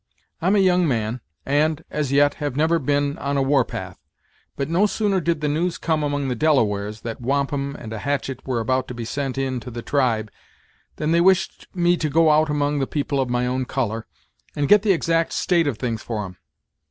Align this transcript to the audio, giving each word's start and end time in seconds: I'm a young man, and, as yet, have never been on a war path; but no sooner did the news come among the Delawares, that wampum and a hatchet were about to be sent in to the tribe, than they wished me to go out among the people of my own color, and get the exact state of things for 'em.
I'm 0.41 0.55
a 0.55 0.65
young 0.65 0.87
man, 0.87 1.21
and, 1.45 1.83
as 1.91 2.11
yet, 2.11 2.33
have 2.41 2.55
never 2.55 2.79
been 2.79 3.19
on 3.19 3.37
a 3.37 3.41
war 3.43 3.63
path; 3.63 3.99
but 4.55 4.67
no 4.67 4.87
sooner 4.87 5.21
did 5.21 5.41
the 5.41 5.47
news 5.47 5.77
come 5.77 6.01
among 6.01 6.27
the 6.27 6.33
Delawares, 6.35 7.01
that 7.01 7.21
wampum 7.21 7.75
and 7.75 7.93
a 7.93 7.99
hatchet 7.99 8.41
were 8.43 8.59
about 8.59 8.87
to 8.87 8.95
be 8.95 9.05
sent 9.05 9.37
in 9.37 9.59
to 9.59 9.69
the 9.69 9.83
tribe, 9.83 10.31
than 10.95 11.11
they 11.11 11.21
wished 11.21 11.67
me 11.75 11.97
to 11.97 12.09
go 12.09 12.31
out 12.31 12.49
among 12.49 12.79
the 12.79 12.87
people 12.87 13.19
of 13.19 13.29
my 13.29 13.45
own 13.45 13.65
color, 13.65 14.07
and 14.55 14.67
get 14.67 14.81
the 14.81 14.91
exact 14.91 15.33
state 15.33 15.67
of 15.67 15.77
things 15.77 16.01
for 16.01 16.25
'em. 16.25 16.37